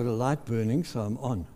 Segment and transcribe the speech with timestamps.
[0.00, 1.46] Got a light burning, so I'm on.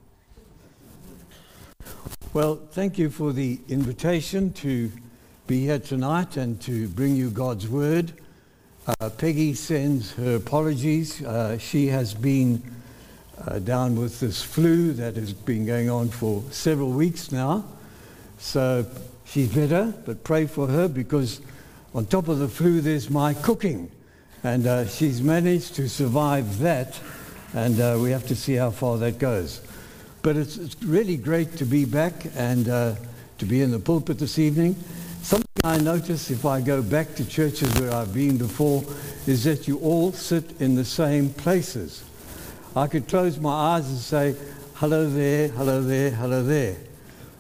[2.34, 4.92] Well, thank you for the invitation to
[5.47, 8.12] be here tonight and to bring you God's Word.
[8.86, 11.25] Uh, Peggy sends her apologies.
[11.25, 12.62] Uh, she has been
[13.46, 17.64] uh, down with this flu that has been going on for several weeks now.
[18.36, 18.84] So
[19.24, 21.40] she's better, but pray for her because
[21.95, 23.90] on top of the flu, there's my cooking.
[24.42, 27.00] And uh, she's managed to survive that,
[27.54, 29.61] and uh, we have to see how far that goes.
[30.22, 32.95] But it's, it's really great to be back and uh,
[33.39, 34.75] to be in the pulpit this evening.
[35.23, 38.85] Something I notice if I go back to churches where I've been before
[39.27, 42.05] is that you all sit in the same places.
[42.77, 44.34] I could close my eyes and say,
[44.75, 46.77] hello there, hello there, hello there.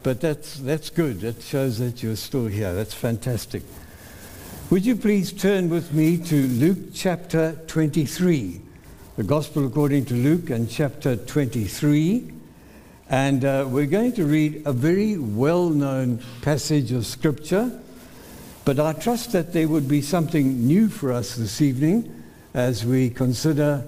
[0.02, 1.20] But that's, that's good.
[1.20, 2.72] That shows that you're still here.
[2.72, 3.62] That's fantastic.
[4.70, 8.60] Would you please turn with me to Luke chapter 23,
[9.16, 12.32] the Gospel according to Luke and chapter 23.
[13.08, 17.80] And uh, we're going to read a very well known passage of Scripture,
[18.64, 23.08] but I trust that there would be something new for us this evening as we
[23.08, 23.84] consider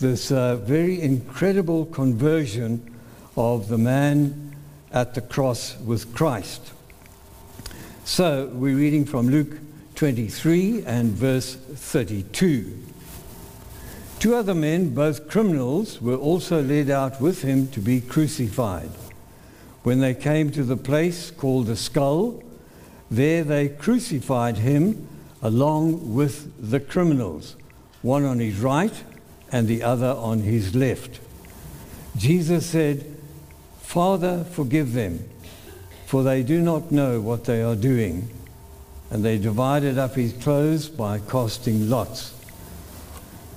[0.00, 2.96] this uh, very incredible conversion
[3.36, 4.56] of the man
[4.90, 6.72] at the cross with Christ.
[8.04, 9.56] So we're reading from Luke
[9.94, 12.93] 23 and verse 32.
[14.24, 18.88] Two other men, both criminals, were also led out with him to be crucified.
[19.82, 22.42] When they came to the place called the skull,
[23.10, 25.06] there they crucified him
[25.42, 27.54] along with the criminals,
[28.00, 28.94] one on his right
[29.52, 31.20] and the other on his left.
[32.16, 33.04] Jesus said,
[33.82, 35.22] Father, forgive them,
[36.06, 38.30] for they do not know what they are doing
[39.10, 42.33] and they divided up his clothes by casting lots.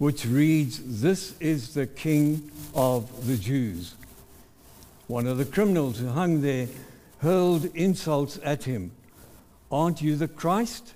[0.00, 3.94] which reads, This is the King of the Jews.
[5.08, 6.68] One of the criminals who hung there
[7.18, 8.92] hurled insults at him.
[9.70, 10.94] Aren't you the Christ?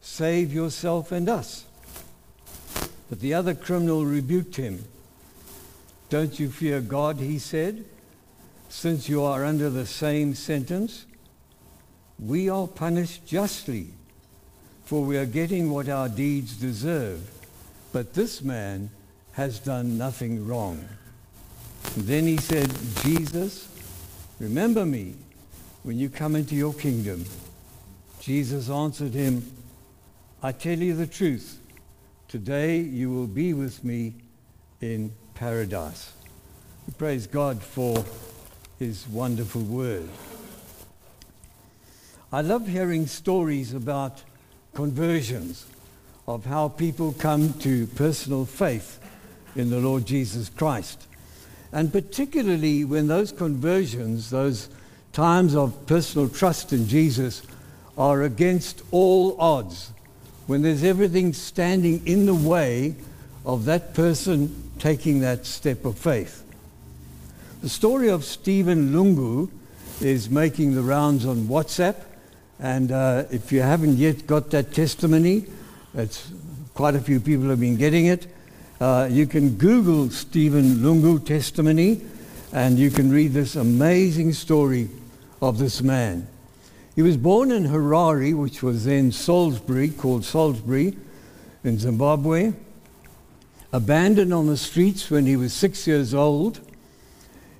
[0.00, 1.64] Save yourself and us.
[3.08, 4.84] But the other criminal rebuked him.
[6.10, 7.84] Don't you fear God, he said,
[8.68, 11.06] since you are under the same sentence?
[12.18, 13.90] We are punished justly
[14.84, 17.30] for we are getting what our deeds deserve.
[17.94, 18.90] But this man
[19.34, 20.84] has done nothing wrong.
[21.96, 22.68] Then he said,
[23.04, 23.68] Jesus,
[24.40, 25.14] remember me
[25.84, 27.24] when you come into your kingdom.
[28.18, 29.48] Jesus answered him,
[30.42, 31.60] I tell you the truth.
[32.26, 34.14] Today you will be with me
[34.80, 36.14] in paradise.
[36.88, 38.04] We praise God for
[38.80, 40.08] his wonderful word.
[42.32, 44.24] I love hearing stories about
[44.74, 45.66] conversions
[46.26, 48.98] of how people come to personal faith
[49.56, 51.06] in the Lord Jesus Christ.
[51.72, 54.68] And particularly when those conversions, those
[55.12, 57.42] times of personal trust in Jesus,
[57.96, 59.92] are against all odds,
[60.46, 62.94] when there's everything standing in the way
[63.44, 66.42] of that person taking that step of faith.
[67.62, 69.50] The story of Stephen Lungu
[70.00, 71.96] is making the rounds on WhatsApp.
[72.58, 75.46] And uh, if you haven't yet got that testimony,
[75.94, 76.32] it's
[76.74, 78.26] quite a few people have been getting it.
[78.80, 82.02] Uh, you can Google Stephen Lungu testimony,
[82.52, 84.88] and you can read this amazing story
[85.40, 86.26] of this man.
[86.96, 90.96] He was born in Harare, which was then Salisbury, called Salisbury,
[91.62, 92.52] in Zimbabwe.
[93.72, 96.60] Abandoned on the streets when he was six years old.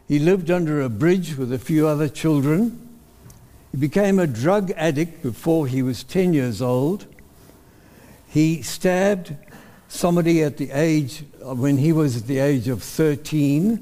[0.08, 2.81] He lived under a bridge with a few other children.
[3.73, 7.06] He became a drug addict before he was 10 years old.
[8.34, 9.36] He stabbed
[9.86, 13.78] somebody at the age, when he was at the age of 13,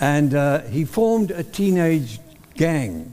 [0.00, 2.18] and uh, he formed a teenage
[2.54, 3.12] gang.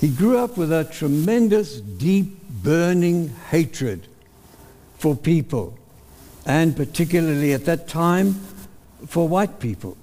[0.00, 4.06] He grew up with a tremendous, deep, burning hatred
[4.98, 5.76] for people,
[6.46, 8.34] and particularly at that time
[9.08, 9.98] for white people.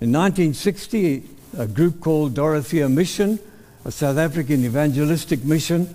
[0.00, 1.28] In 1960,
[1.58, 3.38] a group called Dorothea Mission
[3.84, 5.94] a South African evangelistic mission,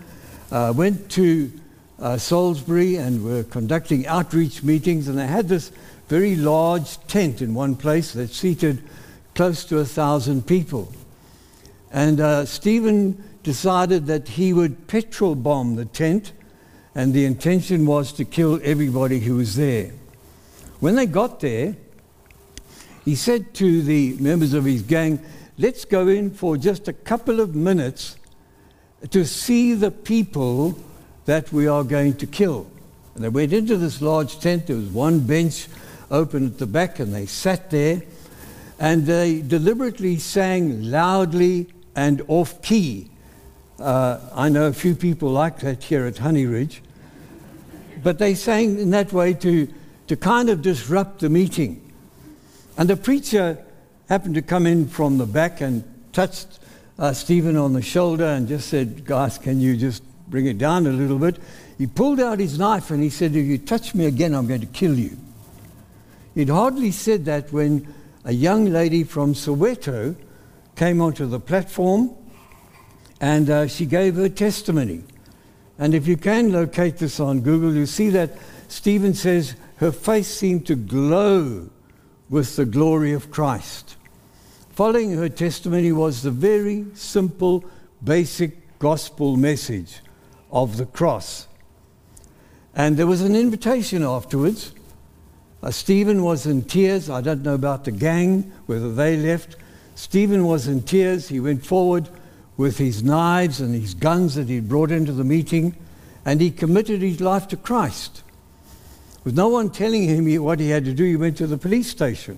[0.51, 1.51] uh, went to
[1.99, 5.71] uh, Salisbury and were conducting outreach meetings, and they had this
[6.07, 8.81] very large tent in one place that seated
[9.35, 10.91] close to a thousand people.
[11.91, 16.31] And uh, Stephen decided that he would petrol bomb the tent,
[16.95, 19.91] and the intention was to kill everybody who was there.
[20.79, 21.75] When they got there,
[23.05, 25.19] he said to the members of his gang,
[25.57, 28.15] Let's go in for just a couple of minutes
[29.09, 30.79] to see the people
[31.29, 32.65] that we are going to kill.
[33.13, 34.65] And they went into this large tent.
[34.65, 35.67] There was one bench
[36.09, 38.01] open at the back, and they sat there.
[38.79, 43.11] And they deliberately sang loudly and off key.
[43.77, 46.81] Uh, I know a few people like that here at Honey Ridge.
[48.01, 49.71] But they sang in that way to,
[50.07, 51.93] to kind of disrupt the meeting.
[52.75, 53.63] And the preacher
[54.07, 56.57] happened to come in from the back and touched
[56.97, 60.87] uh, Stephen on the shoulder and just said, Guys, can you just bring it down
[60.87, 61.37] a little bit?
[61.77, 64.61] He pulled out his knife and he said, If you touch me again, I'm going
[64.61, 65.17] to kill you.
[66.35, 67.93] He'd hardly said that when
[68.25, 70.15] a young lady from Soweto
[70.75, 72.15] came onto the platform
[73.21, 75.03] and uh, she gave her testimony.
[75.77, 78.37] And if you can locate this on Google, you see that
[78.67, 81.69] Stephen says her face seemed to glow
[82.29, 83.95] with the glory of Christ.
[84.71, 87.63] Following her testimony was the very simple,
[88.03, 90.01] basic gospel message
[90.51, 91.47] of the cross.
[92.75, 94.73] And there was an invitation afterwards.
[95.61, 97.09] Uh, Stephen was in tears.
[97.09, 99.57] I don't know about the gang, whether they left.
[99.95, 101.27] Stephen was in tears.
[101.27, 102.07] He went forward
[102.55, 105.75] with his knives and his guns that he'd brought into the meeting,
[106.25, 108.23] and he committed his life to Christ.
[109.23, 111.89] With no one telling him what he had to do, he went to the police
[111.89, 112.37] station.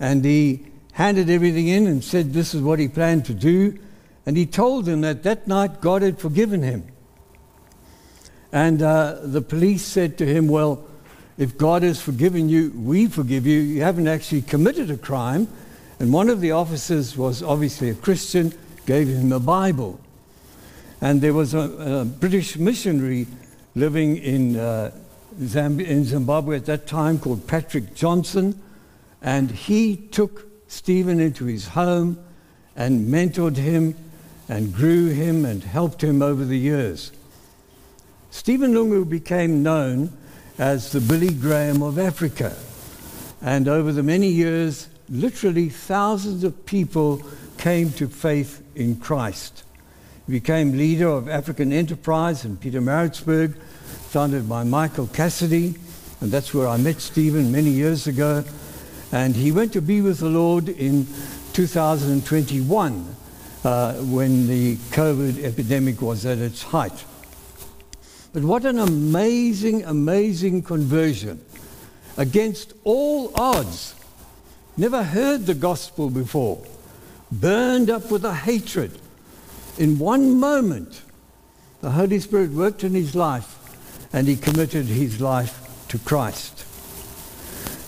[0.00, 3.78] And he handed everything in and said this is what he planned to do.
[4.26, 6.84] And he told them that that night God had forgiven him.
[8.54, 10.86] And uh, the police said to him, Well,
[11.36, 13.58] if God has forgiven you, we forgive you.
[13.58, 15.48] You haven't actually committed a crime.
[15.98, 18.52] And one of the officers was obviously a Christian,
[18.86, 19.98] gave him a Bible.
[21.00, 23.26] And there was a, a British missionary
[23.74, 24.92] living in, uh,
[25.40, 28.54] Zamb- in Zimbabwe at that time called Patrick Johnstone.
[29.20, 32.24] And he took Stephen into his home
[32.76, 33.96] and mentored him
[34.48, 37.10] and grew him and helped him over the years.
[38.34, 40.12] Stephen Lungu became known
[40.58, 42.54] as the Billy Graham of Africa.
[43.40, 47.22] And over the many years, literally thousands of people
[47.58, 49.62] came to faith in Christ.
[50.26, 53.56] He became leader of African Enterprise in Pietermaritzburg,
[54.10, 55.76] founded by Michael Cassidy,
[56.20, 58.42] and that's where I met Stephen many years ago.
[59.12, 61.06] And he went to be with the Lord in
[61.52, 63.16] 2021
[63.62, 67.04] uh, when the COVID epidemic was at its height.
[68.34, 71.40] But what an amazing, amazing conversion
[72.16, 73.94] against all odds.
[74.76, 76.60] Never heard the gospel before.
[77.30, 78.98] Burned up with a hatred.
[79.78, 81.02] In one moment,
[81.80, 83.56] the Holy Spirit worked in his life
[84.12, 86.64] and he committed his life to Christ.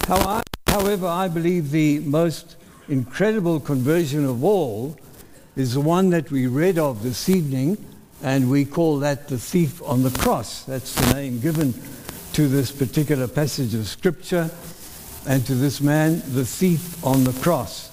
[0.06, 2.54] However, I believe the most
[2.88, 4.96] incredible conversion of all
[5.56, 7.84] is the one that we read of this evening
[8.26, 10.64] and we call that the thief on the cross.
[10.64, 11.72] That's the name given
[12.32, 14.50] to this particular passage of Scripture
[15.28, 17.92] and to this man, the thief on the cross.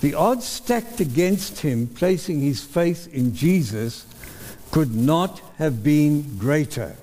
[0.00, 4.06] The odds stacked against him, placing his faith in Jesus,
[4.72, 6.96] could not have been greater.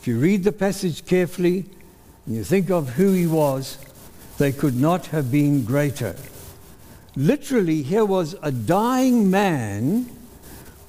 [0.00, 1.64] If you read the passage carefully
[2.24, 3.78] and you think of who he was,
[4.38, 6.14] they could not have been greater.
[7.16, 10.08] Literally, here was a dying man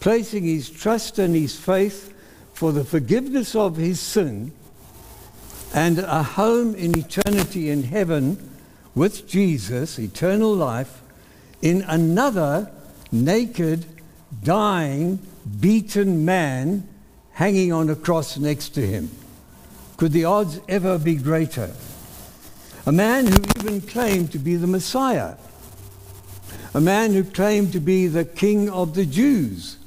[0.03, 2.13] placing his trust and his faith
[2.51, 4.51] for the forgiveness of his sin
[5.73, 8.37] and a home in eternity in heaven
[8.95, 11.01] with Jesus, eternal life,
[11.61, 12.69] in another
[13.13, 13.85] naked,
[14.43, 15.19] dying,
[15.61, 16.85] beaten man
[17.31, 19.09] hanging on a cross next to him.
[19.95, 21.71] Could the odds ever be greater?
[22.85, 25.35] A man who even claimed to be the Messiah.
[26.73, 29.77] A man who claimed to be the King of the Jews.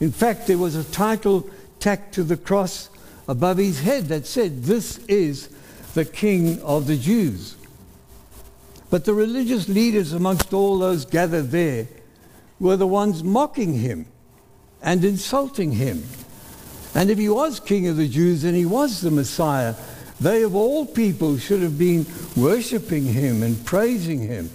[0.00, 2.88] In fact, there was a title tacked to the cross
[3.28, 5.50] above his head that said, This is
[5.94, 7.56] the King of the Jews.
[8.88, 11.86] But the religious leaders amongst all those gathered there
[12.58, 14.06] were the ones mocking him
[14.82, 16.02] and insulting him.
[16.94, 19.74] And if he was King of the Jews and he was the Messiah,
[20.20, 22.04] they of all people should have been
[22.36, 24.50] worshipping him and praising him.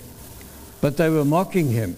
[0.81, 1.95] But they were mocking him.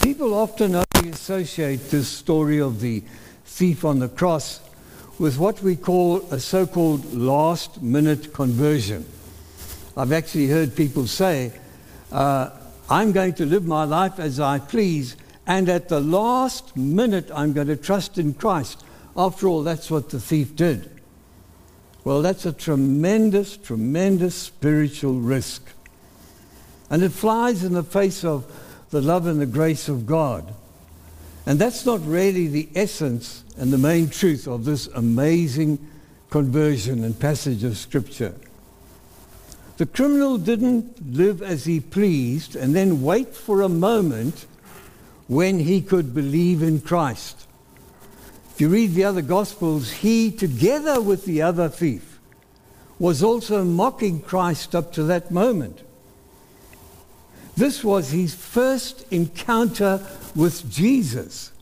[0.00, 0.74] People often
[1.04, 3.02] only associate this story of the
[3.44, 4.60] thief on the cross
[5.18, 9.04] with what we call a so called last minute conversion.
[9.98, 11.52] I've actually heard people say,
[12.10, 12.50] uh,
[12.88, 15.14] I'm going to live my life as I please,
[15.46, 18.82] and at the last minute, I'm going to trust in Christ.
[19.14, 20.90] After all, that's what the thief did.
[22.02, 25.68] Well, that's a tremendous, tremendous spiritual risk.
[26.88, 28.50] And it flies in the face of
[28.88, 30.54] the love and the grace of God.
[31.46, 35.78] And that's not really the essence and the main truth of this amazing
[36.30, 38.34] conversion and passage of Scripture.
[39.76, 44.46] The criminal didn't live as he pleased and then wait for a moment
[45.26, 47.46] when he could believe in Christ.
[48.52, 52.20] If you read the other Gospels, he, together with the other thief,
[52.98, 55.82] was also mocking Christ up to that moment.
[57.56, 61.52] This was his first encounter with Jesus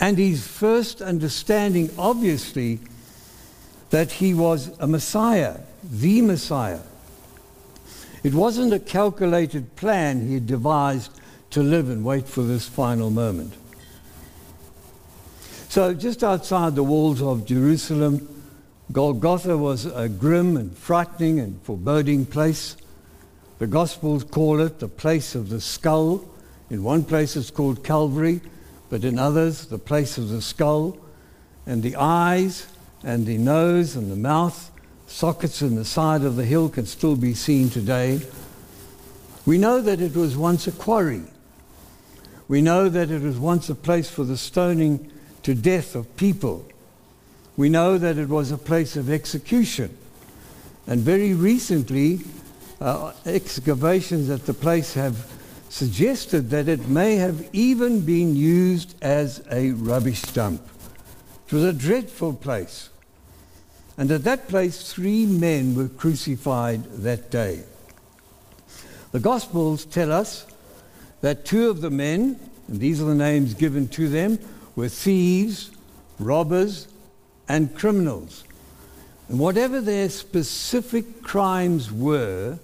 [0.00, 2.80] and his first understanding, obviously,
[3.90, 6.80] that he was a Messiah, the Messiah.
[8.22, 11.12] It wasn't a calculated plan he had devised
[11.50, 13.54] to live and wait for this final moment.
[15.68, 18.42] So, just outside the walls of Jerusalem,
[18.92, 22.76] Golgotha was a grim and frightening and foreboding place.
[23.60, 26.24] The Gospels call it the place of the skull.
[26.70, 28.40] In one place it's called Calvary,
[28.88, 30.96] but in others, the place of the skull.
[31.66, 32.66] And the eyes
[33.04, 34.70] and the nose and the mouth,
[35.06, 38.22] sockets in the side of the hill, can still be seen today.
[39.44, 41.24] We know that it was once a quarry.
[42.48, 45.12] We know that it was once a place for the stoning
[45.42, 46.66] to death of people.
[47.58, 49.94] We know that it was a place of execution.
[50.86, 52.20] And very recently,
[52.80, 55.26] uh, excavations at the place have
[55.68, 60.62] suggested that it may have even been used as a rubbish dump.
[61.46, 62.90] It was a dreadful place.
[63.96, 67.64] And at that place, three men were crucified that day.
[69.12, 70.46] The Gospels tell us
[71.20, 74.38] that two of the men, and these are the names given to them,
[74.74, 75.70] were thieves,
[76.18, 76.88] robbers,
[77.48, 78.44] and criminals.
[79.28, 82.58] And whatever their specific crimes were,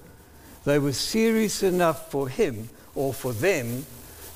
[0.67, 3.87] they were serious enough for him or for them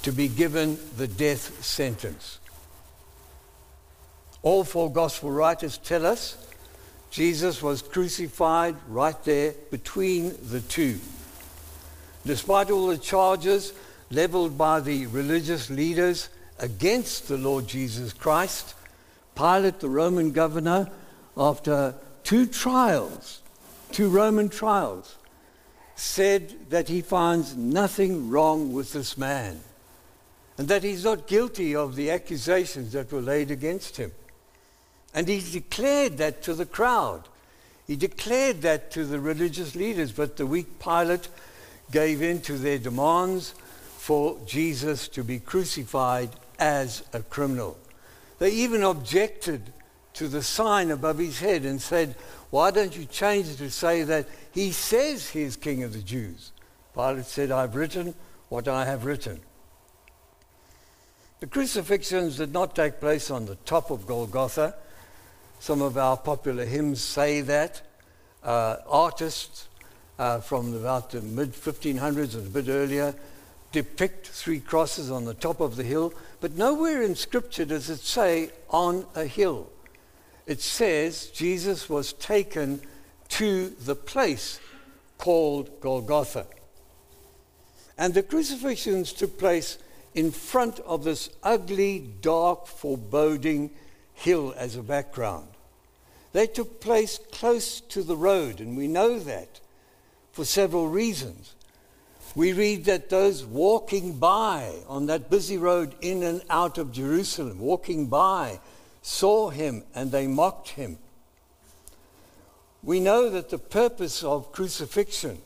[0.02, 2.38] to be given the death sentence.
[4.42, 6.38] All four gospel writers tell us
[7.10, 11.00] Jesus was crucified right there between the two.
[12.24, 13.72] Despite all the charges
[14.10, 16.28] leveled by the religious leaders
[16.60, 18.74] against the Lord Jesus Christ,
[19.34, 20.90] Pilate, the Roman governor,
[21.36, 23.40] after two trials,
[23.90, 25.16] two Roman trials,
[26.00, 29.60] said that he finds nothing wrong with this man
[30.56, 34.10] and that he's not guilty of the accusations that were laid against him.
[35.12, 37.24] And he declared that to the crowd.
[37.86, 41.28] He declared that to the religious leaders, but the weak Pilate
[41.90, 43.54] gave in to their demands
[43.98, 47.76] for Jesus to be crucified as a criminal.
[48.38, 49.70] They even objected
[50.14, 52.16] to the sign above his head and said,
[52.50, 56.52] Why don't you change it to say that he says he's king of the Jews?
[56.94, 58.14] Pilate said, I've written
[58.48, 59.40] what I have written.
[61.38, 64.74] The crucifixions did not take place on the top of Golgotha.
[65.60, 67.82] Some of our popular hymns say that.
[68.42, 69.68] Uh, artists
[70.18, 73.14] uh, from about the mid 1500s and a bit earlier
[73.72, 78.00] depict three crosses on the top of the hill, but nowhere in Scripture does it
[78.00, 79.70] say on a hill.
[80.46, 82.80] It says Jesus was taken
[83.30, 84.60] to the place
[85.18, 86.46] called Golgotha.
[87.96, 89.78] And the crucifixions took place
[90.14, 93.70] in front of this ugly, dark, foreboding
[94.14, 95.48] hill as a background.
[96.32, 99.60] They took place close to the road, and we know that
[100.32, 101.54] for several reasons
[102.34, 107.58] we read that those walking by on that busy road in and out of Jerusalem,
[107.58, 108.60] walking by,
[109.02, 110.98] saw him and they mocked him.
[112.82, 115.38] We know that the purpose of crucifixion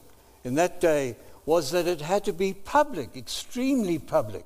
[0.45, 4.45] in that day was that it had to be public, extremely public.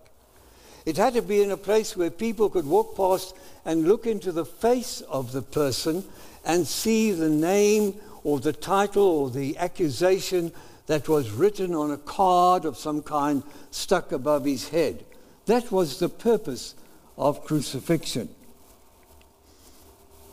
[0.87, 4.33] It had to be in a place where people could walk past and look into
[4.33, 6.05] the face of the person
[6.45, 10.51] and see the name or the title or the accusation
[10.87, 15.05] that was written on a card of some kind stuck above his head.
[15.45, 16.75] That was the purpose
[17.19, 18.31] of crucifixion.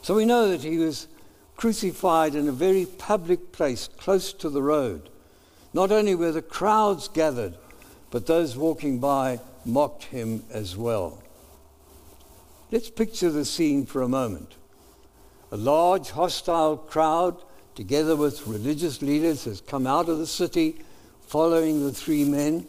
[0.05, 1.07] So we know that he was
[1.55, 5.09] crucified in a very public place close to the road.
[5.73, 7.57] Not only were the crowds gathered,
[8.11, 11.23] but those walking by mocked him as well.
[12.71, 14.53] Let's picture the scene for a moment.
[15.51, 17.41] A large hostile crowd
[17.73, 20.75] together with religious leaders, has come out of the city
[21.25, 22.67] following the three men.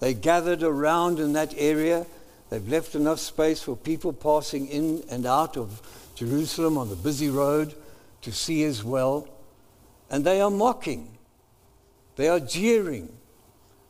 [0.00, 2.04] They gathered around in that area.
[2.50, 5.80] They've left enough space for people passing in and out of
[6.18, 7.74] Jerusalem on the busy road
[8.22, 9.28] to see as well.
[10.10, 11.16] And they are mocking.
[12.16, 13.08] They are jeering.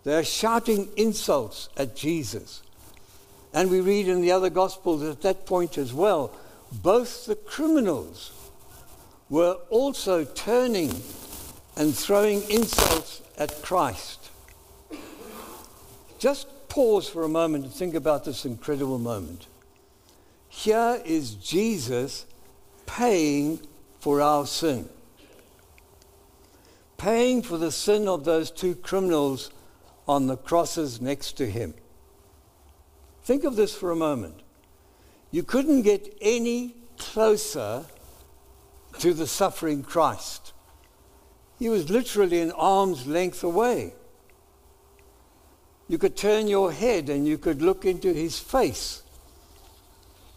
[0.04, 2.62] They are shouting insults at Jesus.
[3.54, 6.30] And we read in the other Gospels at that point as well,
[6.70, 8.32] both the criminals
[9.30, 10.90] were also turning
[11.76, 14.30] and throwing insults at Christ.
[16.18, 19.47] Just pause for a moment and think about this incredible moment.
[20.48, 22.26] Here is Jesus
[22.86, 23.60] paying
[24.00, 24.88] for our sin,
[26.96, 29.50] paying for the sin of those two criminals
[30.06, 31.74] on the crosses next to him.
[33.22, 34.40] Think of this for a moment.
[35.30, 37.84] You couldn't get any closer
[38.98, 40.54] to the suffering Christ.
[41.58, 43.92] He was literally an arm's length away.
[45.88, 49.02] You could turn your head and you could look into his face.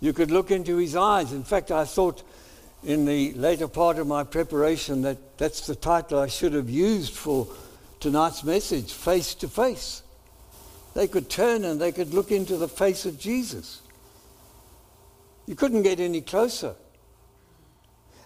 [0.01, 1.31] You could look into his eyes.
[1.31, 2.23] In fact, I thought
[2.83, 7.13] in the later part of my preparation that that's the title I should have used
[7.13, 7.47] for
[7.99, 10.01] tonight's message face to face.
[10.95, 13.81] They could turn and they could look into the face of Jesus.
[15.45, 16.75] You couldn't get any closer.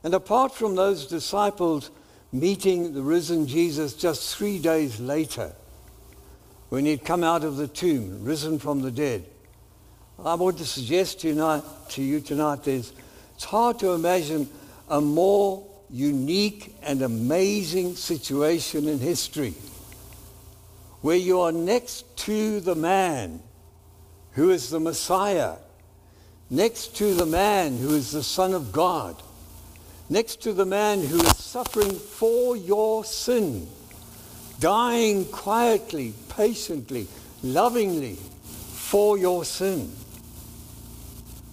[0.04, 1.92] And apart from those disciples
[2.32, 5.54] meeting the risen Jesus just three days later,
[6.70, 9.26] when he'd come out of the tomb, risen from the dead,
[10.24, 12.94] I want to suggest to you, to you tonight there's,
[13.36, 14.50] it's hard to imagine
[14.90, 19.54] a more unique and amazing situation in history
[21.02, 23.42] where you are next to the man
[24.32, 25.56] who is the Messiah,
[26.50, 29.22] next to the man who is the Son of God,
[30.10, 33.68] next to the man who is suffering for your sin,
[34.60, 37.08] dying quietly, patiently,
[37.44, 39.92] lovingly for your sin.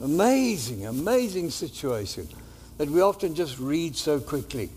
[0.02, 2.28] Amazing, amazing situation
[2.76, 4.68] that we often just read so quickly.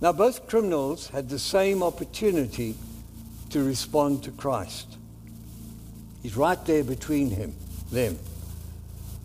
[0.00, 2.74] Now, both criminals had the same opportunity
[3.50, 4.96] to respond to Christ.
[6.22, 7.54] He's right there between him,
[7.92, 8.18] them.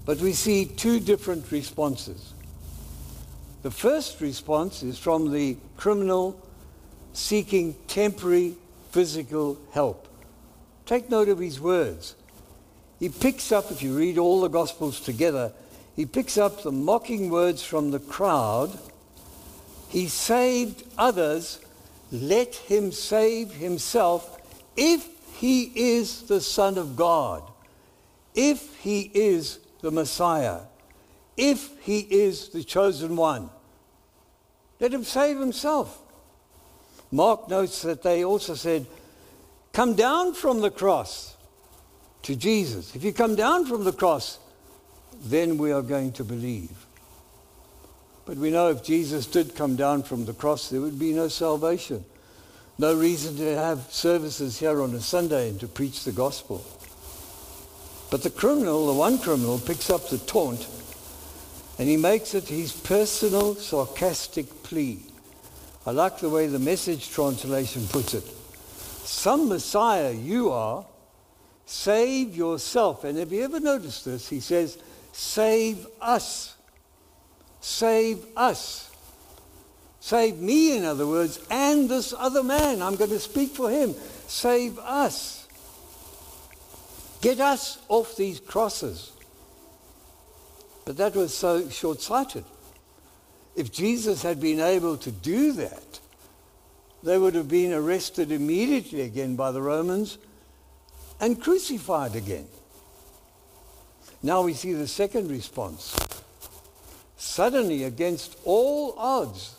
[0.06, 2.34] But we see two different responses.
[3.62, 6.46] The first response is from the criminal
[7.14, 8.56] seeking temporary
[8.92, 10.08] physical help.
[10.86, 12.16] Take note of his words.
[13.00, 15.54] He picks up, if you read all the Gospels together,
[15.96, 18.78] he picks up the mocking words from the crowd
[19.90, 21.60] he saved others.
[22.12, 24.38] Let him save himself
[24.78, 27.44] if he is the Son of God,
[28.36, 30.62] if he is the Messiah,
[31.36, 33.50] if he is the chosen one.
[34.80, 36.00] Let him save himself.
[37.12, 38.86] Mark notes that they also said,
[39.74, 41.36] Come down from the cross
[42.24, 42.96] to Jesus.
[42.96, 44.40] If you come down from the cross,
[45.24, 46.86] then we are going to believe.
[48.26, 51.28] But we know if Jesus did come down from the cross, there would be no
[51.28, 52.06] salvation.
[52.78, 56.64] No reason to have services here on a Sunday and to preach the gospel.
[58.10, 60.68] But the criminal, the one criminal, picks up the taunt
[61.78, 65.00] and he makes it his personal sarcastic plea.
[65.86, 68.24] I like the way the message translation puts it.
[69.06, 70.86] Some Messiah you are,
[71.70, 73.04] save yourself.
[73.04, 74.28] And have you ever noticed this?
[74.28, 74.80] He says,
[75.12, 76.56] save us.
[77.62, 78.90] Save us.
[80.00, 82.82] Save me, in other words, and this other man.
[82.82, 83.94] I'm going to speak for him.
[84.28, 85.48] Save us.
[87.22, 89.12] Get us off these crosses.
[90.86, 92.46] But that was so short sighted.
[93.56, 96.00] If Jesus had been able to do that,
[97.04, 100.18] they would have been arrested immediately again by the Romans
[101.20, 102.48] and crucified again.
[104.22, 105.96] Now we see the second response
[107.20, 109.56] suddenly, against all odds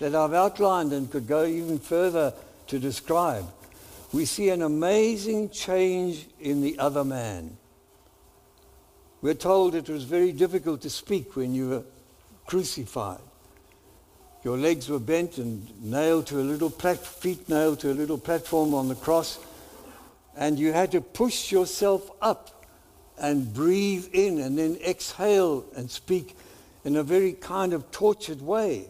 [0.00, 2.34] that I've outlined and could go even further
[2.66, 3.46] to describe,
[4.12, 7.56] we see an amazing change in the other man.
[9.22, 11.82] We're told it was very difficult to speak when you were
[12.46, 13.20] crucified.
[14.42, 18.18] Your legs were bent and nailed to a little plat- feet nailed to a little
[18.18, 19.38] platform on the cross,
[20.36, 22.66] and you had to push yourself up
[23.18, 26.36] and breathe in and then exhale and speak
[26.84, 28.88] in a very kind of tortured way.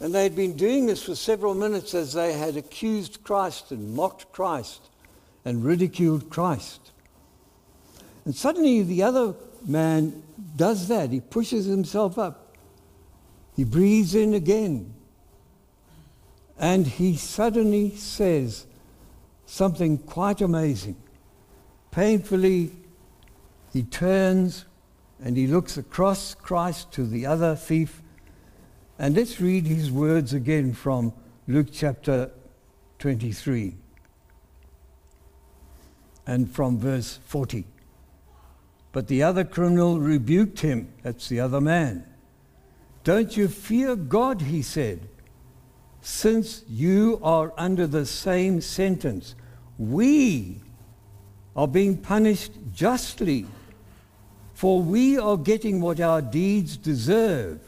[0.00, 3.94] And they had been doing this for several minutes as they had accused Christ and
[3.94, 4.80] mocked Christ
[5.44, 6.90] and ridiculed Christ.
[8.24, 9.34] And suddenly the other
[9.66, 10.22] man
[10.56, 11.10] does that.
[11.10, 12.56] He pushes himself up.
[13.56, 14.94] He breathes in again.
[16.58, 18.66] And he suddenly says
[19.50, 20.96] something quite amazing.
[21.90, 22.70] Painfully,
[23.72, 24.64] he turns
[25.22, 28.00] and he looks across Christ to the other thief.
[28.96, 31.12] And let's read his words again from
[31.48, 32.30] Luke chapter
[33.00, 33.74] 23
[36.26, 37.64] and from verse 40.
[38.92, 42.06] But the other criminal rebuked him, that's the other man.
[43.02, 45.08] Don't you fear God, he said,
[46.02, 49.34] since you are under the same sentence.
[49.80, 50.60] We
[51.56, 53.46] are being punished justly,
[54.52, 57.60] for we are getting what our deeds deserve.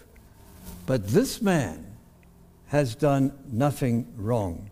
[0.85, 1.87] But this man
[2.67, 4.71] has done nothing wrong.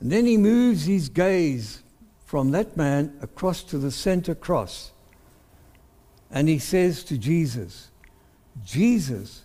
[0.00, 1.82] And then he moves his gaze
[2.26, 4.92] from that man across to the center cross.
[6.30, 7.90] And he says to Jesus,
[8.62, 9.44] Jesus,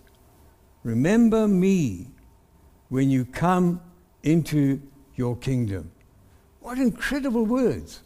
[0.84, 2.08] remember me
[2.90, 3.80] when you come
[4.22, 4.82] into
[5.16, 5.92] your kingdom.
[6.68, 8.02] What incredible words.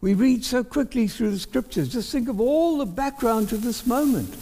[0.00, 1.88] We read so quickly through the scriptures.
[1.88, 4.32] Just think of all the background to this moment.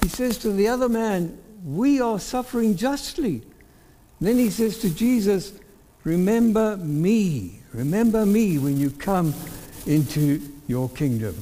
[0.00, 3.42] He says to the other man, We are suffering justly.
[4.20, 5.54] And then he says to Jesus,
[6.04, 7.62] Remember me.
[7.72, 9.34] Remember me when you come
[9.86, 11.34] into your kingdom.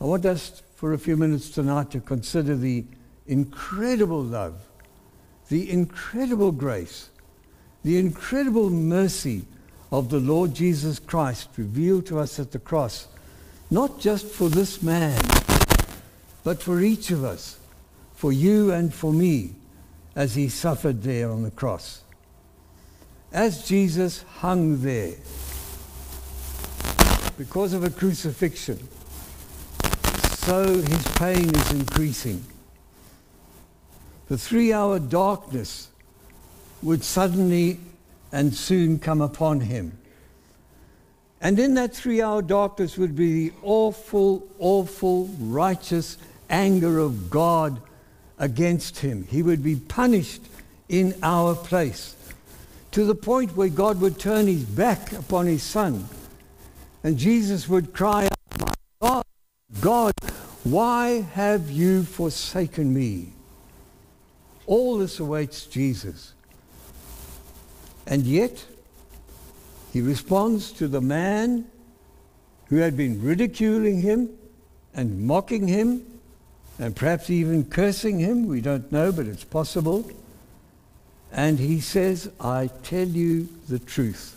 [0.00, 2.86] I want us for a few minutes tonight to consider the
[3.26, 4.65] incredible love,
[5.48, 7.10] the incredible grace,
[7.84, 9.44] the incredible mercy
[9.92, 13.06] of the Lord Jesus Christ revealed to us at the cross,
[13.70, 15.20] not just for this man,
[16.42, 17.58] but for each of us,
[18.14, 19.54] for you and for me,
[20.16, 22.02] as he suffered there on the cross.
[23.32, 25.14] As Jesus hung there,
[27.36, 28.88] because of a crucifixion,
[30.38, 32.42] so his pain is increasing.
[34.28, 35.88] The three hour darkness
[36.82, 37.78] would suddenly
[38.32, 39.96] and soon come upon him.
[41.40, 46.18] And in that three hour darkness would be the awful, awful, righteous
[46.50, 47.80] anger of God
[48.38, 49.26] against him.
[49.30, 50.42] He would be punished
[50.88, 52.14] in our place
[52.92, 56.08] to the point where God would turn his back upon his son.
[57.04, 59.24] And Jesus would cry out, My God,
[59.80, 60.14] God,
[60.64, 63.35] why have you forsaken me?
[64.66, 66.34] All this awaits Jesus.
[68.06, 68.64] And yet,
[69.92, 71.66] he responds to the man
[72.66, 74.30] who had been ridiculing him
[74.94, 76.04] and mocking him
[76.78, 78.46] and perhaps even cursing him.
[78.46, 80.10] We don't know, but it's possible.
[81.32, 84.36] And he says, I tell you the truth.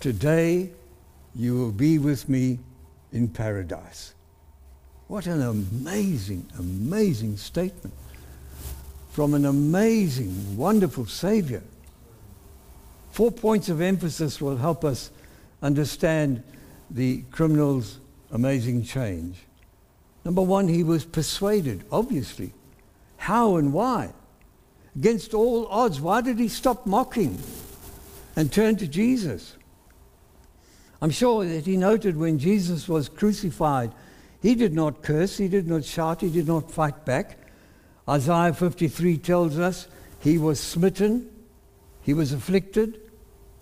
[0.00, 0.70] Today
[1.34, 2.58] you will be with me
[3.12, 4.14] in paradise.
[5.06, 7.94] What an amazing, amazing statement
[9.18, 11.64] from an amazing, wonderful Savior.
[13.10, 15.10] Four points of emphasis will help us
[15.60, 16.40] understand
[16.88, 17.98] the criminal's
[18.30, 19.36] amazing change.
[20.24, 22.52] Number one, he was persuaded, obviously.
[23.16, 24.12] How and why?
[24.94, 27.40] Against all odds, why did he stop mocking
[28.36, 29.56] and turn to Jesus?
[31.02, 33.92] I'm sure that he noted when Jesus was crucified
[34.40, 37.37] he did not curse, he did not shout, he did not fight back.
[38.08, 39.86] Isaiah 53 tells us
[40.20, 41.28] he was smitten,
[42.02, 42.98] he was afflicted,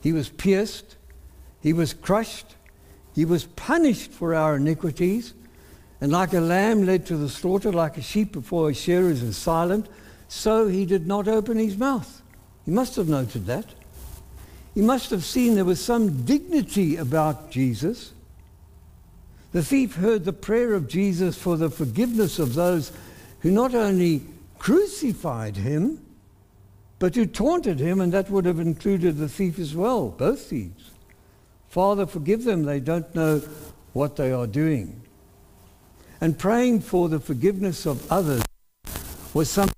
[0.01, 0.97] he was pierced,
[1.61, 2.55] he was crushed,
[3.15, 5.35] he was punished for our iniquities.
[6.01, 9.37] And like a lamb led to the slaughter, like a sheep before a shearers is
[9.37, 9.89] silent,
[10.29, 12.23] so he did not open his mouth.
[12.65, 13.65] He must have noted that.
[14.75, 18.13] He must have seen there was some dignity about Jesus.
[19.53, 22.93] The thief heard the prayer of Jesus for the forgiveness of those
[23.41, 24.23] who not only
[24.59, 26.05] crucified him,
[26.99, 30.91] but who taunted him, and that would have included the thief as well, both thieves.
[31.69, 33.43] Father, forgive them, they don't know
[33.93, 35.03] what they are doing.
[36.21, 38.43] And praying for the forgiveness of others
[39.35, 39.75] was something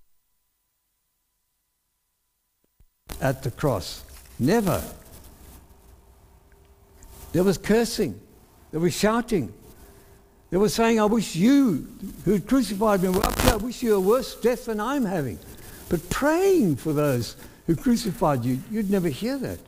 [3.20, 4.04] at the cross.
[4.38, 4.82] Never.
[7.32, 8.20] There was cursing,
[8.70, 9.52] there was shouting,
[10.50, 11.86] they were saying, I wish you
[12.24, 13.52] who crucified me were up here.
[13.52, 15.38] I wish you a worse death than I'm having.
[15.88, 19.58] But praying for those who crucified you, you'd never hear that.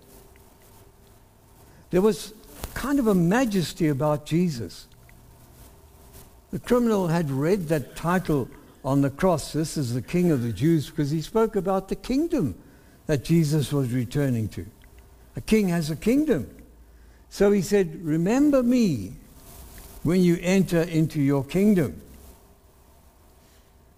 [1.90, 2.32] There was
[2.72, 4.86] kind of a majesty about Jesus.
[6.50, 8.48] The criminal had read that title
[8.82, 11.96] on the cross, This is the King of the Jews, because he spoke about the
[11.96, 12.54] kingdom
[13.06, 14.66] that Jesus was returning to.
[15.36, 16.50] A king has a kingdom.
[17.28, 19.16] So he said, Remember me
[20.02, 22.00] when you enter into your kingdom.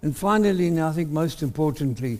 [0.02, 2.18] And finally, and I think most importantly,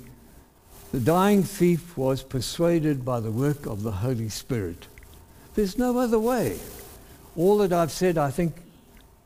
[0.92, 4.87] the dying thief was persuaded by the work of the Holy Spirit.
[5.55, 6.59] There's no other way.
[7.37, 8.55] All that I've said, I think,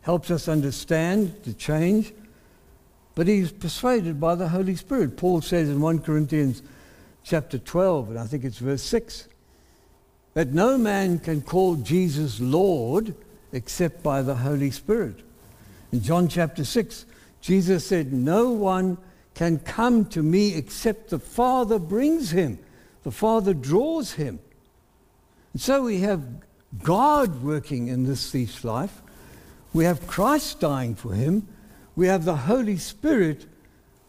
[0.03, 2.13] helps us understand the change.
[3.15, 5.17] But he's persuaded by the Holy Spirit.
[5.17, 6.63] Paul says in 1 Corinthians
[7.25, 9.29] chapter 12, and I think it's verse 6,
[10.35, 13.15] that no man can call Jesus Lord
[13.53, 15.23] except by the Holy Spirit.
[15.93, 17.07] In John chapter 6,
[17.41, 18.99] Jesus said, No one
[19.35, 22.59] can come to me except the Father brings him.
[23.03, 24.41] The Father draws him.
[25.53, 26.23] And so we have
[26.83, 29.03] God working in this thief's life.
[29.73, 31.47] We have Christ dying for him.
[31.95, 33.47] We have the Holy Spirit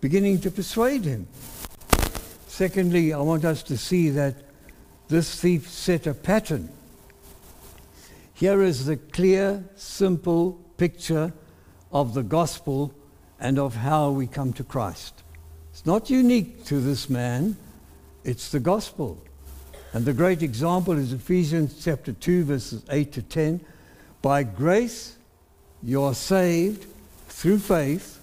[0.02, 1.28] beginning to persuade him.
[2.48, 4.36] Secondly, I want us to see that
[5.10, 6.70] this thief set a pattern.
[8.38, 11.34] Here is the clear, simple picture
[11.92, 12.94] of the gospel
[13.40, 15.24] and of how we come to Christ.
[15.72, 17.58] It's not unique to this man,
[18.24, 19.18] it's the gospel.
[19.92, 23.60] And the great example is Ephesians chapter 2, verses 8 to 10.
[24.22, 25.16] By grace
[25.82, 26.86] you are saved
[27.30, 28.22] through faith,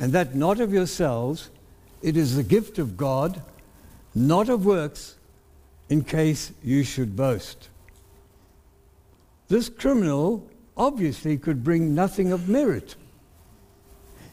[0.00, 1.50] and that not of yourselves,
[2.00, 3.42] it is the gift of God,
[4.14, 5.16] not of works,
[5.90, 7.68] in case you should boast.
[9.48, 12.96] This criminal obviously could bring nothing of merit.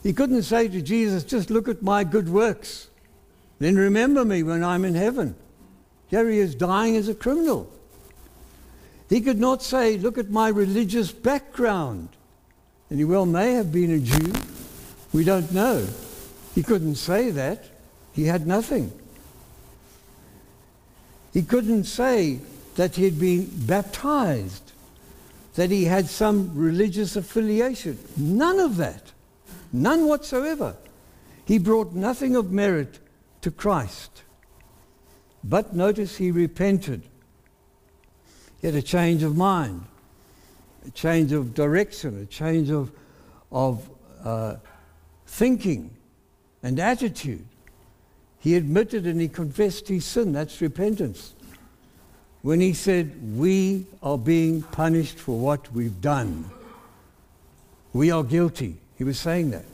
[0.02, 2.90] He couldn't say to Jesus, just look at my good works.
[3.60, 5.36] Then remember me when I'm in heaven.
[6.10, 7.72] Here he is dying as a criminal.
[9.10, 12.10] He could not say, look at my religious background.
[12.90, 14.34] And he well may have been a Jew.
[15.14, 15.88] We don't know.
[16.54, 17.64] He couldn't say that.
[18.12, 18.92] He had nothing.
[21.34, 22.40] He couldn't say
[22.76, 24.73] that he had been baptized,
[25.56, 27.98] that he had some religious affiliation.
[28.18, 29.12] None of that.
[29.72, 30.76] None whatsoever.
[31.46, 33.00] He brought nothing of merit
[33.42, 34.24] to Christ.
[35.44, 37.04] But notice he repented.
[38.62, 39.84] He had a change of mind,
[40.88, 42.92] a change of direction, a change of,
[43.52, 43.90] of
[44.24, 44.56] uh,
[45.28, 45.92] thinking
[46.62, 47.46] and attitude.
[48.40, 50.32] He admitted and he confessed his sin.
[50.32, 51.34] That's repentance.
[52.44, 56.50] When he said, We are being punished for what we've done,
[57.94, 58.78] we are guilty.
[58.98, 59.66] He was saying that.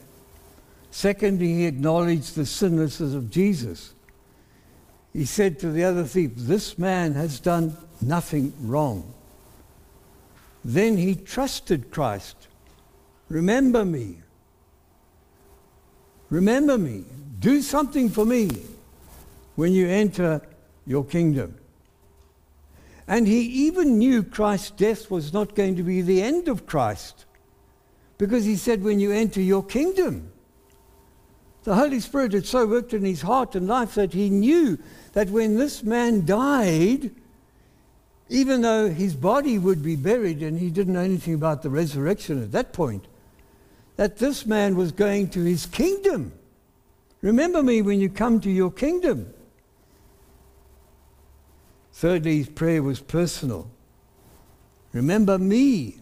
[0.91, 3.93] Secondly, he acknowledged the sinlessness of Jesus.
[5.13, 9.13] He said to the other thief, This man has done nothing wrong.
[10.63, 12.47] Then he trusted Christ.
[13.29, 14.17] Remember me.
[16.29, 17.05] Remember me.
[17.39, 18.49] Do something for me
[19.55, 20.41] when you enter
[20.85, 21.58] your kingdom.
[23.09, 27.25] And he even knew Christ's death was not going to be the end of Christ.
[28.19, 30.31] Because he said, when you enter your kingdom,
[31.63, 34.77] the Holy Spirit had so worked in his heart and life that he knew
[35.13, 37.09] that when this man died,
[38.29, 42.43] even though his body would be buried and he didn't know anything about the resurrection
[42.43, 43.05] at that point,
[43.95, 46.31] that this man was going to his kingdom.
[47.21, 49.33] Remember me when you come to your kingdom.
[51.99, 53.69] Thirdly, his prayer was personal.
[54.93, 55.99] Remember me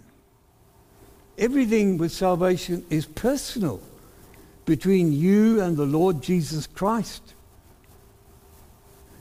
[1.38, 3.79] Everything with salvation is personal
[4.65, 7.36] between you and the Lord Jesus Christ.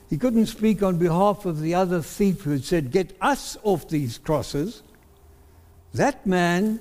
[0.08, 3.88] He couldn't speak on behalf of the other thief who had said, Get us off
[3.88, 4.82] these crosses.
[5.92, 6.80] That man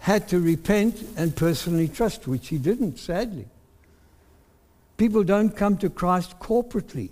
[0.00, 3.46] had to repent and personally trust, which he didn't, sadly.
[4.96, 7.10] People don't come to Christ corporately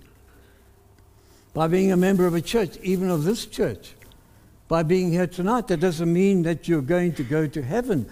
[1.56, 3.94] by being a member of a church, even of this church
[4.68, 5.68] by being here tonight.
[5.68, 8.06] That doesn't mean that you're going to go to heaven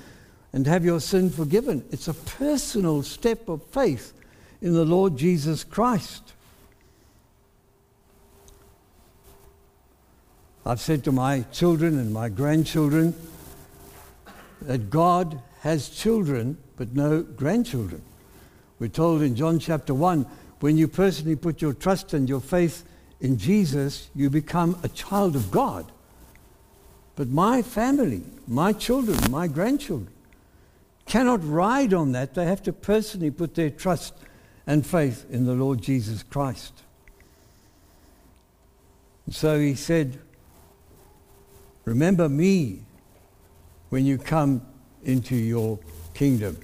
[0.54, 1.84] and have your sin forgiven.
[1.90, 4.14] It's a personal step of faith
[4.62, 6.32] in the Lord Jesus Christ.
[10.64, 13.14] I've said to my children and my grandchildren
[14.62, 18.00] that God has children but no grandchildren.
[18.78, 20.24] We're told in John chapter 1
[20.60, 22.86] when you personally put your trust and your faith
[23.24, 25.90] in Jesus, you become a child of God.
[27.16, 30.12] But my family, my children, my grandchildren
[31.06, 32.34] cannot ride on that.
[32.34, 34.12] They have to personally put their trust
[34.66, 36.82] and faith in the Lord Jesus Christ.
[39.24, 40.18] And so he said,
[41.86, 42.82] Remember me
[43.88, 44.60] when you come
[45.02, 45.78] into your
[46.12, 46.58] kingdom.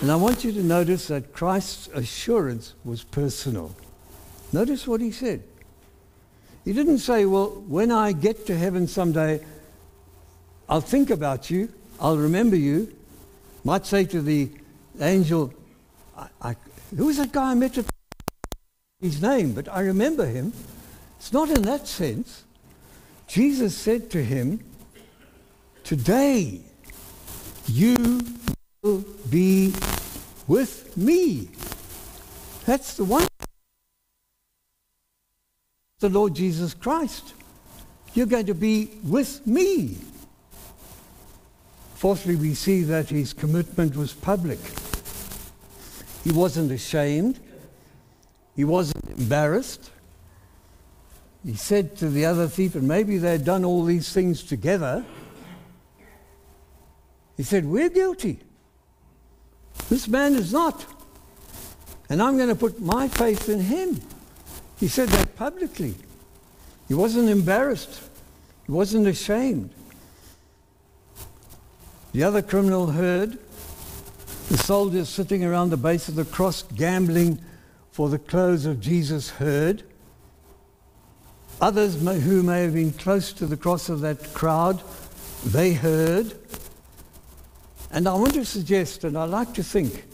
[0.00, 3.72] And I want you to notice that Christ's assurance was personal.
[4.52, 5.44] Notice what he said.
[6.66, 9.40] He didn't say, Well, when I get to heaven someday,
[10.68, 11.72] I'll think about you.
[12.00, 12.92] I'll remember you.
[13.62, 14.50] Might say to the
[15.00, 15.54] angel,
[16.18, 16.56] I, I,
[16.96, 17.86] who was that guy I met at
[19.00, 20.52] his name, but I remember him.
[21.18, 22.42] It's not in that sense.
[23.28, 24.58] Jesus said to him,
[25.84, 26.62] Today
[27.68, 28.20] you
[28.82, 29.72] will be
[30.48, 31.48] with me.
[32.64, 33.28] That's the one.
[35.98, 37.32] The Lord Jesus Christ.
[38.12, 39.96] You're going to be with me.
[41.94, 44.58] Fourthly, we see that his commitment was public.
[46.22, 47.40] He wasn't ashamed.
[48.54, 49.90] He wasn't embarrassed.
[51.42, 55.02] He said to the other thief, and maybe they'd done all these things together.
[57.38, 58.40] He said, We're guilty.
[59.88, 60.84] This man is not.
[62.10, 63.98] And I'm going to put my faith in him.
[64.78, 65.94] He said that publicly.
[66.88, 68.02] He wasn't embarrassed.
[68.66, 69.70] He wasn't ashamed.
[72.12, 73.38] The other criminal heard
[74.48, 77.40] the soldiers sitting around the base of the cross gambling
[77.90, 79.82] for the clothes of Jesus heard.
[81.60, 84.80] Others may, who may have been close to the cross of that crowd,
[85.44, 86.38] they heard.
[87.90, 90.04] And I want to suggest, and I like to think,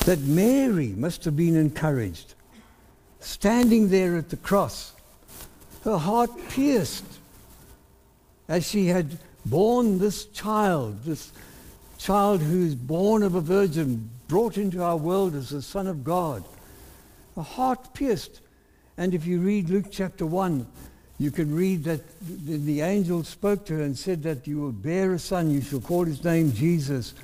[0.00, 2.33] that Mary must have been encouraged.
[3.24, 4.92] Standing there at the cross,
[5.84, 7.06] her heart pierced
[8.48, 11.32] as she had borne this child, this
[11.96, 16.44] child who's born of a virgin, brought into our world as the Son of God.
[17.34, 18.42] Her heart pierced.
[18.98, 20.66] And if you read Luke chapter 1,
[21.18, 25.14] you can read that the angel spoke to her and said that you will bear
[25.14, 27.14] a son, you shall call his name Jesus,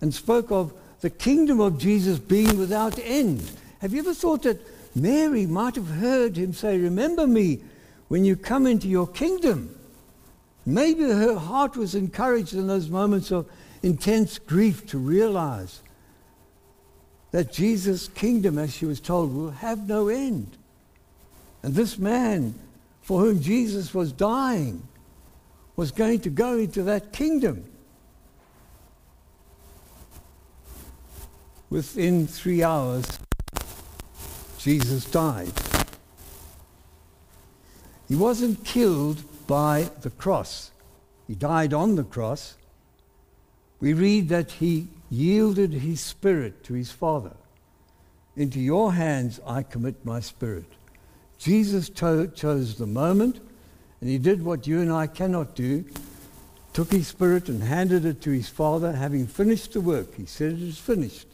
[0.00, 3.50] and spoke of the kingdom of Jesus being without end.
[3.80, 4.60] Have you ever thought that
[4.94, 7.60] Mary might have heard him say, Remember me
[8.08, 9.76] when you come into your kingdom?
[10.66, 13.48] Maybe her heart was encouraged in those moments of
[13.82, 15.80] intense grief to realize
[17.30, 20.56] that Jesus' kingdom, as she was told, will have no end.
[21.62, 22.54] And this man
[23.02, 24.86] for whom Jesus was dying
[25.76, 27.64] was going to go into that kingdom.
[31.70, 33.06] Within three hours,
[34.62, 35.52] Jesus died.
[38.08, 40.70] He wasn't killed by the cross.
[41.26, 42.56] He died on the cross.
[43.80, 47.32] We read that he yielded his spirit to his Father.
[48.36, 50.66] Into your hands I commit my spirit.
[51.38, 53.40] Jesus to- chose the moment,
[54.00, 55.84] and he did what you and I cannot do
[56.72, 60.14] took his spirit and handed it to his Father, having finished the work.
[60.14, 61.26] He said, It is finished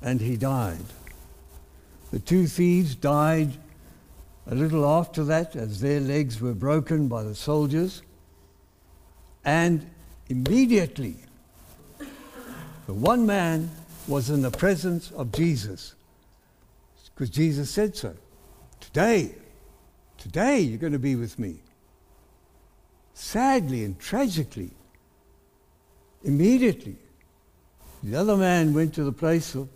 [0.00, 0.84] and he died.
[2.10, 3.52] The two thieves died
[4.46, 8.02] a little after that as their legs were broken by the soldiers.
[9.44, 9.88] And
[10.28, 11.16] immediately,
[12.86, 13.70] the one man
[14.08, 15.94] was in the presence of Jesus
[17.14, 18.16] because Jesus said so.
[18.80, 19.34] Today,
[20.18, 21.60] today you're going to be with me.
[23.14, 24.70] Sadly and tragically,
[26.24, 26.96] immediately,
[28.02, 29.68] the other man went to the place of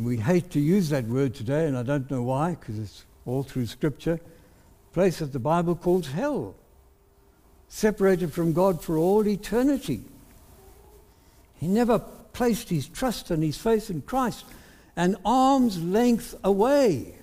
[0.00, 3.04] and we hate to use that word today, and I don't know why, because it's
[3.26, 4.18] all through Scripture.
[4.94, 6.54] Place that the Bible calls hell,
[7.68, 10.00] separated from God for all eternity.
[11.56, 14.46] He never placed his trust and his faith in Christ
[14.96, 17.16] an arm's length away.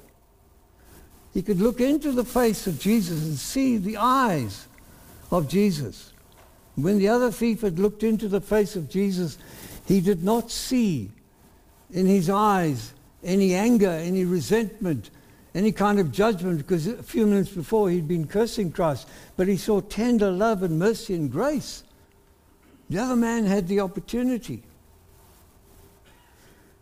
[1.34, 4.68] He could look into the face of Jesus and see the eyes
[5.32, 6.13] of Jesus.
[6.76, 9.40] When the other thief had looked into the face of Jesus,
[9.88, 11.10] he did not see
[11.91, 15.10] in his eyes any anger, any resentment,
[15.56, 19.08] any kind of judgment, because a few minutes before he'd been cursing Christ.
[19.36, 21.84] But he saw tender love and mercy and grace.
[22.89, 24.63] The other man had the opportunity.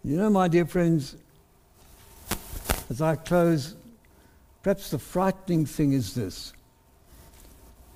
[0.03, 1.15] You know, my dear friends,
[2.89, 3.75] as I close,
[4.61, 6.53] perhaps the frightening thing is this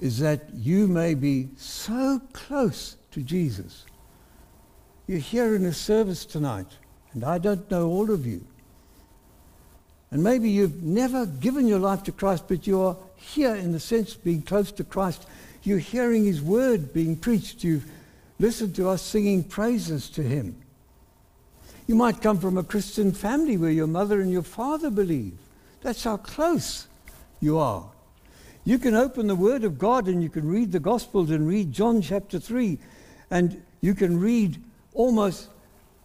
[0.01, 3.86] is that you may be so close to Jesus.
[5.07, 6.67] You're here in a service tonight.
[7.14, 8.45] And I don't know all of you.
[10.12, 14.16] And maybe you've never given your life to Christ, but you're here in the sense
[14.16, 15.26] of being close to Christ.
[15.64, 17.64] You're hearing his word being preached.
[17.64, 17.86] You've
[18.39, 20.55] listened to us singing praises to him.
[21.86, 25.38] You might come from a Christian family where your mother and your father believe.
[25.82, 26.88] That's how close
[27.39, 27.86] you are.
[28.64, 31.72] You can open the Word of God and you can read the Gospels and read
[31.72, 32.78] John chapter 3,
[33.32, 34.62] and you can read
[34.93, 35.49] almost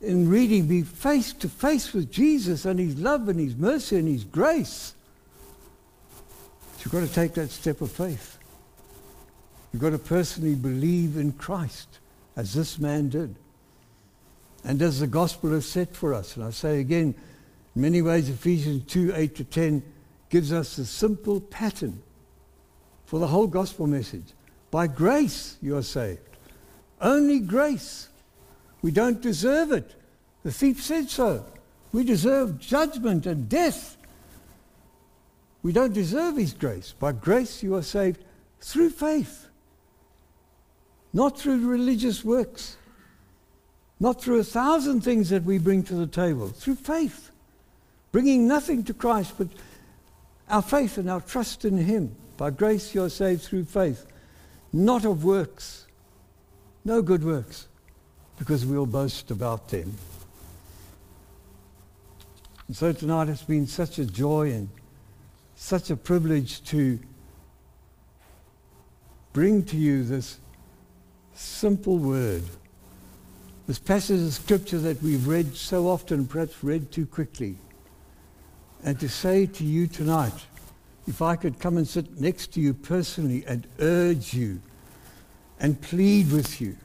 [0.04, 4.08] in reading, be face to face with Jesus and His love and His mercy and
[4.08, 4.94] His grace.
[6.72, 8.38] But you've got to take that step of faith.
[9.72, 11.98] You've got to personally believe in Christ
[12.36, 13.34] as this man did.
[14.64, 17.14] And as the gospel has set for us, and I say again,
[17.74, 19.82] in many ways, Ephesians 2 8 to 10
[20.30, 22.02] gives us the simple pattern
[23.04, 24.26] for the whole gospel message.
[24.70, 26.20] By grace you are saved.
[27.00, 28.08] Only grace.
[28.84, 29.94] We don't deserve it.
[30.42, 31.42] The thief said so.
[31.94, 33.96] We deserve judgment and death.
[35.62, 36.92] We don't deserve his grace.
[36.92, 38.22] By grace you are saved
[38.60, 39.48] through faith,
[41.14, 42.76] not through religious works,
[44.00, 47.30] not through a thousand things that we bring to the table, through faith,
[48.12, 49.48] bringing nothing to Christ but
[50.50, 52.14] our faith and our trust in him.
[52.36, 54.04] By grace you are saved through faith,
[54.74, 55.86] not of works,
[56.84, 57.66] no good works,
[58.38, 59.94] because we'll boast about them.
[62.66, 64.68] And so tonight it's been such a joy and
[65.54, 66.98] such a privilege to
[69.32, 70.38] bring to you this
[71.34, 72.42] simple word,
[73.66, 77.56] this passage of scripture that we've read so often, perhaps read too quickly,
[78.84, 80.46] and to say to you tonight,
[81.06, 84.60] if I could come and sit next to you personally and urge you
[85.60, 86.76] and plead with you,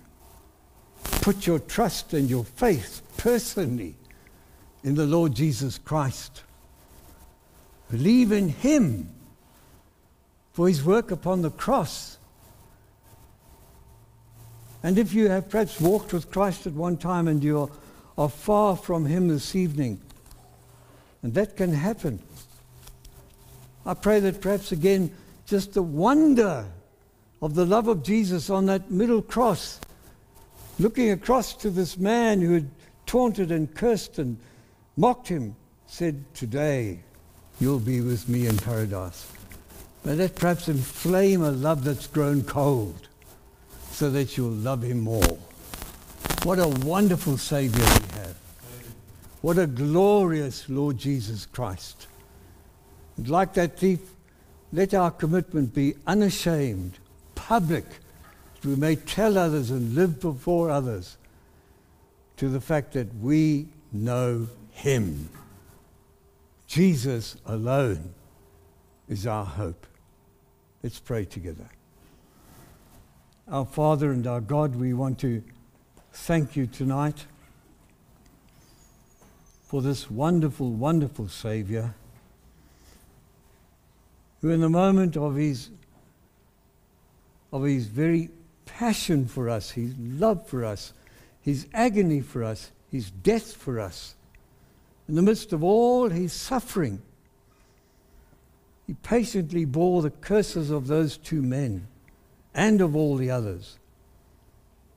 [1.12, 3.95] put your trust and your faith personally
[4.84, 6.43] in the Lord Jesus Christ.
[7.91, 9.10] Believe in Him
[10.53, 12.18] for His work upon the cross.
[14.84, 17.70] And if you have perhaps walked with Christ at one time and you
[18.18, 20.01] are, far from Him this evening,
[21.24, 22.20] and that can happen,
[23.86, 25.12] I pray that perhaps again,
[25.45, 26.66] just the wonder
[27.41, 29.80] of the love of Jesus on that middle cross,
[30.80, 32.70] looking across to this man who had
[33.06, 34.38] taunted and cursed and
[34.98, 35.56] mocked him,
[35.88, 37.00] said, Today
[37.60, 39.32] you'll be with me in paradise.
[40.06, 43.10] May that perhaps inflame a love that's grown cold
[43.92, 45.38] so that you'll love him more.
[46.44, 48.38] What a wonderful Savior we have.
[49.42, 52.08] What a glorious Lord Jesus Christ.
[53.18, 54.00] And like that thief,
[54.72, 56.98] let our commitment be unashamed,
[57.36, 57.86] public,
[58.66, 61.18] we may tell others and live before others
[62.38, 65.30] to the fact that we know Him.
[66.68, 68.14] Jesus alone
[69.07, 69.88] is our hope.
[70.84, 71.70] Let's pray together.
[73.47, 75.43] Our Father and our God, we want to
[76.14, 77.26] thank you tonight
[79.64, 81.93] for this wonderful, wonderful Savior
[84.41, 85.70] who in the moment of his,
[87.51, 88.30] of his very
[88.78, 90.94] passion for us, his love for us,
[91.42, 94.16] his agony for us, his death for us,
[95.08, 97.02] in the midst of all his suffering,
[98.86, 101.88] he patiently bore the curses of those two men
[102.54, 103.78] and of all the others.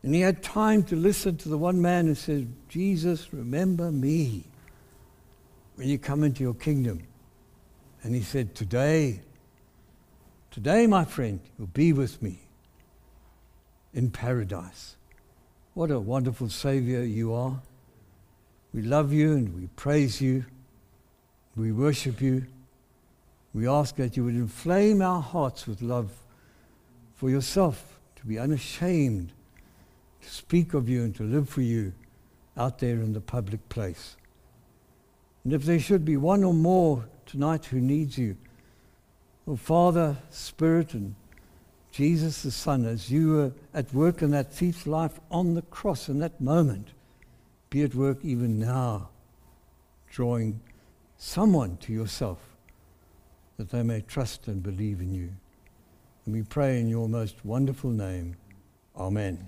[0.02, 4.44] And he had time to listen to the one man who said, Jesus, remember me
[5.76, 7.02] when you come into your kingdom.
[8.02, 9.20] And he said, Today
[10.52, 12.38] Today, my friend, you'll be with me
[13.94, 14.96] in paradise.
[15.74, 17.60] What a wonderful Savior you are.
[18.74, 20.44] We love you and we praise you.
[21.56, 22.46] We worship you.
[23.54, 26.10] We ask that you would inflame our hearts with love
[27.14, 29.32] for yourself, to be unashamed,
[30.22, 31.92] to speak of you and to live for you
[32.56, 34.16] out there in the public place.
[35.44, 38.36] And if there should be one or more tonight who needs you,
[39.46, 41.16] Oh, Father, Spirit, and
[41.92, 46.08] Jesus the Son, as you were at work in that thief's life on the cross
[46.08, 46.88] in that moment,
[47.68, 49.10] be at work even now,
[50.10, 50.60] drawing
[51.18, 52.38] someone to yourself
[53.58, 55.30] that they may trust and believe in you.
[56.24, 58.36] And we pray in your most wonderful name.
[58.96, 59.46] Amen.